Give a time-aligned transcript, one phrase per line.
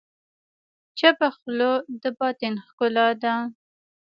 [0.97, 3.33] چپه خوله، د باطن ښکلا ده.